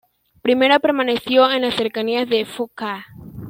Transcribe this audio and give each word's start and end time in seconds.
Primero 0.41 0.79
permaneció 0.79 1.51
en 1.51 1.61
las 1.61 1.75
cercanías 1.75 2.27
de 2.27 2.45
Foča. 2.45 3.05